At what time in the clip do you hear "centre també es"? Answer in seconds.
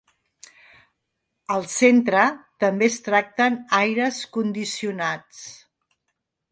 1.73-2.99